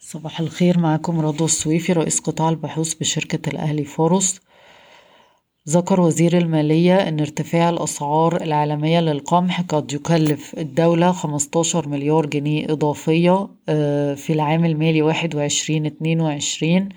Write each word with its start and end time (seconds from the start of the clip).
صباح 0.00 0.40
الخير 0.40 0.78
معاكم 0.78 1.20
رضوى 1.20 1.44
السويفي 1.44 1.92
رئيس 1.92 2.20
قطاع 2.20 2.48
البحوث 2.48 2.94
بشركة 2.94 3.50
الأهلي 3.50 3.84
فاروس 3.84 4.40
ذكر 5.68 6.00
وزير 6.00 6.38
المالية 6.38 7.08
إن 7.08 7.20
ارتفاع 7.20 7.68
الأسعار 7.68 8.42
العالمية 8.42 9.00
للقمح 9.00 9.60
قد 9.60 9.92
يكلف 9.92 10.54
الدولة 10.58 11.12
خمستاشر 11.12 11.88
مليار 11.88 12.26
جنيه 12.26 12.72
إضافية 12.72 13.48
في 14.14 14.30
العام 14.32 14.64
المالي 14.64 15.02
واحد 15.02 15.34
وعشرين 15.34 15.86
اتنين 15.86 16.20
وعشرين 16.20 16.88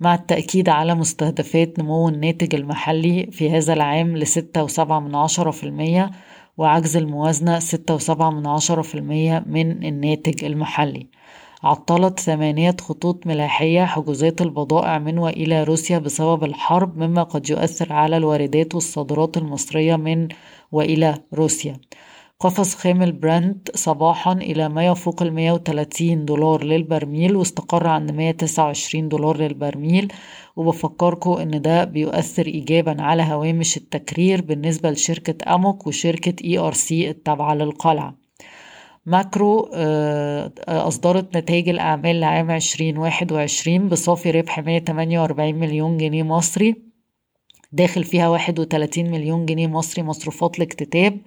مع 0.00 0.14
التأكيد 0.14 0.68
على 0.68 0.94
مستهدفات 0.94 1.78
نمو 1.78 2.08
الناتج 2.08 2.54
المحلي 2.54 3.28
في 3.32 3.50
هذا 3.50 3.72
العام 3.72 4.16
لستة 4.16 4.62
وسبعة 4.64 5.00
من 5.00 5.14
عشرة 5.14 5.50
في 5.50 5.64
المية 5.64 6.10
وعجز 6.56 6.96
الموازنة 6.96 7.58
ستة 7.58 7.94
وسبعة 7.94 8.30
من 8.30 8.46
عشرة 8.46 8.82
في 8.82 8.94
المية 8.94 9.44
من 9.46 9.84
الناتج 9.86 10.44
المحلي. 10.44 11.06
عطلت 11.66 12.20
ثمانية 12.20 12.76
خطوط 12.80 13.26
ملاحية 13.26 13.84
حجوزات 13.84 14.42
البضائع 14.42 14.98
من 14.98 15.18
وإلى 15.18 15.64
روسيا 15.64 15.98
بسبب 15.98 16.44
الحرب 16.44 16.96
مما 16.98 17.22
قد 17.22 17.50
يؤثر 17.50 17.92
على 17.92 18.16
الواردات 18.16 18.74
والصادرات 18.74 19.36
المصرية 19.36 19.96
من 19.96 20.28
وإلى 20.72 21.14
روسيا. 21.34 21.76
قفز 22.40 22.74
خام 22.74 23.02
البرنت 23.02 23.76
صباحا 23.76 24.32
إلى 24.32 24.68
ما 24.68 24.86
يفوق 24.86 25.22
المية 25.22 25.52
وتلاتين 25.52 26.24
دولار 26.24 26.64
للبرميل 26.64 27.36
واستقر 27.36 27.86
عند 27.86 28.10
مية 28.10 28.30
تسعة 28.30 28.64
وعشرين 28.64 29.08
دولار 29.08 29.36
للبرميل. 29.36 30.12
وبفكركم 30.56 31.32
إن 31.32 31.62
ده 31.62 31.84
بيؤثر 31.84 32.46
إيجابا 32.46 33.02
على 33.02 33.22
هوامش 33.22 33.76
التكرير 33.76 34.42
بالنسبة 34.42 34.90
لشركة 34.90 35.54
أموك 35.54 35.86
وشركة 35.86 36.34
ERC 36.44 37.10
التابعة 37.10 37.54
للقلعة. 37.54 38.25
ماكرو 39.06 39.70
أصدرت 40.68 41.36
نتائج 41.36 41.68
الأعمال 41.68 42.20
لعام 42.20 42.50
عشرين 42.50 42.98
واحد 42.98 43.32
وعشرين 43.32 43.88
بصافي 43.88 44.30
ربح 44.30 44.60
مية 44.60 44.78
تمانية 44.78 45.20
وأربعين 45.20 45.56
مليون 45.58 45.96
جنيه 45.98 46.22
مصري 46.22 46.74
داخل 47.72 48.04
فيها 48.04 48.28
واحد 48.28 48.58
وتلاتين 48.58 49.10
مليون 49.10 49.46
جنيه 49.46 49.66
مصري 49.66 50.02
مصروفات 50.02 50.56
الاكتتاب 50.58 51.18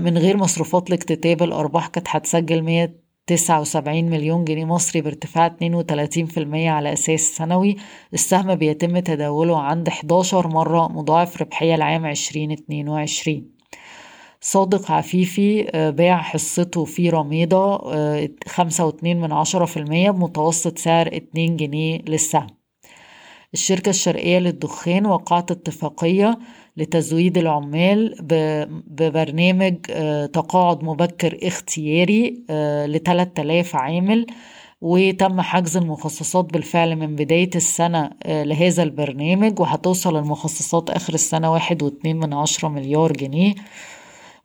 من 0.00 0.18
غير 0.18 0.36
مصروفات 0.36 0.88
الاكتتاب 0.88 1.42
الأرباح 1.42 1.86
كانت 1.86 2.06
هتسجل 2.10 2.62
مية 2.62 3.02
تسعة 3.26 3.60
وسبعين 3.60 4.10
مليون 4.10 4.44
جنيه 4.44 4.64
مصري 4.64 5.00
بارتفاع 5.00 5.46
اتنين 5.46 5.74
وتلاتين 5.74 6.26
في 6.26 6.40
المية 6.40 6.70
على 6.70 6.92
أساس 6.92 7.20
سنوي. 7.20 7.76
السهم 8.14 8.54
بيتم 8.54 8.98
تداوله 8.98 9.58
عند 9.58 9.88
حداشر 9.88 10.48
مرة 10.48 10.88
مضاعف 10.88 11.42
ربحية 11.42 11.74
العام 11.74 12.06
عشرين 12.06 12.50
اتنين 12.52 12.88
وعشرين. 12.88 13.61
صادق 14.44 14.90
عفيفي 14.90 15.62
باع 15.96 16.22
حصته 16.22 16.84
في 16.84 17.10
رميضة 17.10 17.78
خمسة 18.48 18.86
واتنين 18.86 19.20
من 19.20 19.32
عشرة 19.32 19.64
في 19.64 19.76
المية 19.76 20.10
بمتوسط 20.10 20.78
سعر 20.78 21.06
اتنين 21.12 21.56
جنيه 21.56 21.98
للسهم. 22.08 22.46
الشركة 23.54 23.90
الشرقية 23.90 24.38
للدخان 24.38 25.06
وقعت 25.06 25.50
اتفاقية 25.50 26.38
لتزويد 26.76 27.38
العمال 27.38 28.16
ببرنامج 28.86 29.76
تقاعد 30.32 30.84
مبكر 30.84 31.38
اختياري 31.42 32.44
لتلات 32.86 33.40
آلاف 33.40 33.76
عامل 33.76 34.26
وتم 34.80 35.40
حجز 35.40 35.76
المخصصات 35.76 36.44
بالفعل 36.52 36.96
من 36.96 37.16
بداية 37.16 37.50
السنة 37.54 38.10
لهذا 38.26 38.82
البرنامج 38.82 39.60
وهتوصل 39.60 40.16
المخصصات 40.16 40.90
آخر 40.90 41.14
السنة 41.14 41.52
واحد 41.52 41.82
واتنين 41.82 42.16
من 42.16 42.32
عشرة 42.34 42.68
مليار 42.68 43.12
جنيه. 43.12 43.54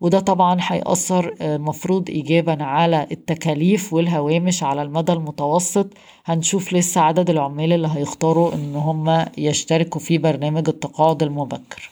وده 0.02 0.20
طبعا 0.20 0.58
هيأثر 0.62 1.36
مفروض 1.42 2.10
إيجابا 2.10 2.64
على 2.64 3.08
التكاليف 3.12 3.94
والهوامش 3.94 4.64
على 4.64 4.82
المدى 4.82 5.14
المتوسط. 5.14 5.88
هنشوف 6.26 6.74
لسه 6.74 7.02
عدد 7.02 7.30
العمال 7.30 7.74
اللي 7.74 7.90
هيختاروا 7.96 8.54
إن 8.54 8.76
هم 8.76 9.26
يشتركوا 9.38 10.02
في 10.02 10.18
برنامج 10.18 10.70
التقاعد 10.70 11.24
المبكر. 11.24 11.90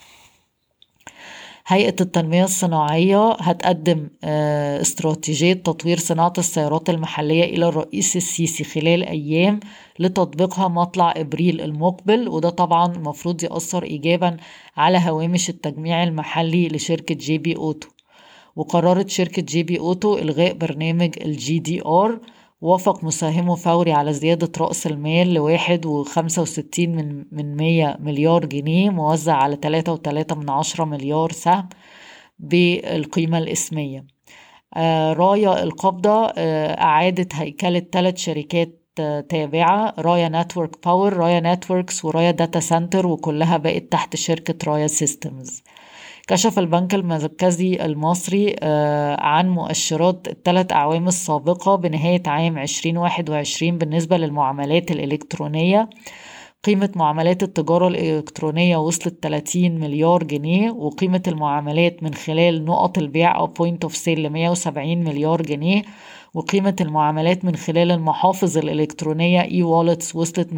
هيئة 1.67 1.95
التنمية 2.01 2.43
الصناعية 2.43 3.31
هتقدم 3.31 4.07
استراتيجية 4.81 5.53
تطوير 5.53 5.99
صناعة 5.99 6.33
السيارات 6.37 6.89
المحلية 6.89 7.43
إلى 7.43 7.67
الرئيس 7.67 8.15
السيسي 8.15 8.63
خلال 8.63 9.03
أيام 9.03 9.59
لتطبيقها 9.99 10.67
مطلع 10.67 11.13
إبريل 11.17 11.61
المقبل. 11.61 12.29
وده 12.29 12.49
طبعا 12.49 12.95
المفروض 12.95 13.43
يأثر 13.43 13.83
إيجابا 13.83 14.37
على 14.77 14.97
هوامش 14.97 15.49
التجميع 15.49 16.03
المحلي 16.03 16.67
لشركة 16.67 17.15
GB 17.15 17.55
Auto. 17.55 17.87
وقررت 18.55 19.09
شركة 19.09 19.41
GB 19.41 19.79
Auto 19.79 20.17
إلغاء 20.17 20.53
برنامج 20.53 21.15
ال 21.21 21.59
GDR 21.59 22.19
وافق 22.61 23.03
مساهمو 23.03 23.55
فوري 23.55 23.91
على 23.93 24.13
زيادة 24.13 24.51
رأس 24.57 24.87
المال 24.87 25.33
لواحد 25.33 25.85
وخمسة 25.85 26.41
وستين 26.41 26.95
من, 26.95 27.25
من 27.31 27.55
مية 27.57 27.97
مليار 27.99 28.45
جنيه 28.45 28.89
موزع 28.89 29.33
على 29.33 29.55
تلاتة 29.55 29.91
وتلاتة 29.91 30.35
من 30.35 30.49
عشرة 30.49 30.85
مليار 30.85 31.31
سهم 31.31 31.69
بالقيمة 32.39 33.37
الإسمية. 33.37 34.05
آه 34.75 35.13
رايا 35.13 35.63
القبضة 35.63 36.25
آه 36.37 36.81
أعادت 36.81 37.35
هيكلة 37.35 37.79
ثلاث 37.91 38.17
شركات 38.17 38.81
تابعة 39.29 39.93
رايا 39.99 40.29
Network 40.29 40.85
Power 40.85 41.13
رايا 41.13 41.39
Networks 41.39 42.05
ورايا 42.05 42.31
Data 42.31 42.59
Center 42.59 43.07
وكلها 43.07 43.57
بقت 43.57 43.91
تحت 43.91 44.15
شركة 44.15 44.71
رايا 44.71 44.87
Systems. 44.87 45.63
كشف 46.27 46.59
البنك 46.59 46.95
المركزي 46.95 47.75
المصري 47.85 48.55
عن 49.19 49.49
مؤشرات 49.49 50.27
الثلاث 50.27 50.71
أعوام 50.71 51.07
السابقة 51.07 51.75
بنهاية 51.75 52.23
عام 52.27 52.57
2021 52.57 53.77
بالنسبة 53.77 54.17
للمعاملات 54.17 54.91
الإلكترونية. 54.91 55.89
قيمة 56.63 56.89
معاملات 56.95 57.43
التجارة 57.43 57.87
الإلكترونية 57.87 58.77
وصلت 58.77 59.23
30 59.23 59.79
مليار 59.79 60.23
جنيه 60.23 60.71
وقيمة 60.71 61.21
المعاملات 61.27 62.03
من 62.03 62.13
خلال 62.13 62.65
نقط 62.65 62.97
البيع 62.97 63.37
أو 63.37 63.47
point 63.47 63.83
of 63.83 63.95
sale 63.95 64.23
ل 64.23 64.29
170 64.29 64.97
مليار 65.03 65.41
جنيه 65.41 65.81
وقيمة 66.33 66.75
المعاملات 66.81 67.45
من 67.45 67.55
خلال 67.55 67.91
المحافظ 67.91 68.57
الإلكترونية 68.57 69.41
e-wallets 69.41 70.15
وصلت 70.15 70.53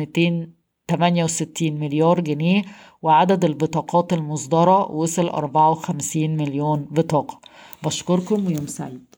268 0.92 1.80
مليار 1.80 2.20
جنيه 2.20 2.62
وعدد 3.02 3.46
البطاقات 3.46 4.14
المصدرة 4.14 4.92
وصل 4.92 5.30
54 5.30 6.38
مليون 6.38 6.88
بطاقة. 6.92 7.40
بشكركم 7.84 8.46
ويوم 8.48 8.68
سعيد. 8.68 9.16